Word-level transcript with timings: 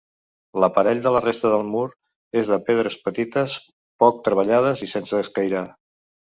L'aparell 0.61 1.03
de 1.03 1.11
la 1.15 1.21
resta 1.25 1.51
del 1.55 1.65
mur 1.73 1.83
és 2.41 2.49
de 2.55 2.59
pedres 2.71 2.97
petites 3.05 3.61
poc 4.07 4.27
treballades 4.31 4.85
i 4.89 4.93
sense 4.97 5.25
escairar. 5.29 5.67